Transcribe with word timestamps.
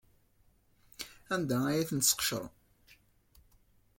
Anda 1.33 1.57
ay 1.65 1.87
ten-tesqecrem? 1.89 2.49